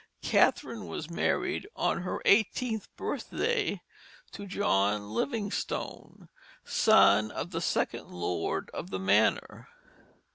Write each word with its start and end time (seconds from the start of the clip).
Catherine 0.23 0.87
was 0.87 1.11
married 1.11 1.67
on 1.75 2.01
her 2.01 2.23
eighteenth 2.25 2.87
birthday 2.95 3.83
to 4.31 4.47
John 4.47 5.11
Livingstone, 5.11 6.27
son 6.65 7.29
of 7.29 7.51
the 7.51 7.61
second 7.61 8.07
lord 8.07 8.71
of 8.73 8.89
the 8.89 8.97
manor. 8.97 9.67